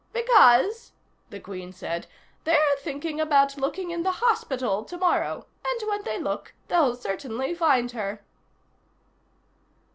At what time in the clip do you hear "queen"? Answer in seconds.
1.39-1.71